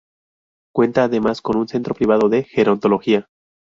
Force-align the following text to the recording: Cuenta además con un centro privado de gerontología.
Cuenta 0.73 1.03
además 1.03 1.43
con 1.43 1.57
un 1.57 1.67
centro 1.67 1.93
privado 1.93 2.27
de 2.27 2.43
gerontología. 2.43 3.27